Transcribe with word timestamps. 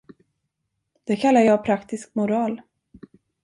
Det 1.03 1.15
kallar 1.15 1.41
jag 1.41 1.65
praktisk 1.65 2.15
moral. 2.15 2.61